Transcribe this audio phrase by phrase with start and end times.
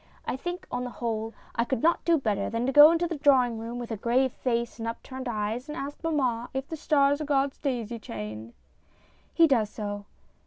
[0.25, 3.45] I think, on the whole, I could not do better than go into the draw
[3.45, 7.21] ing room with a grave face and upturned eyes and ask mamma if the stars
[7.21, 8.55] are God's daisy chain.
[9.31, 10.05] [He does so.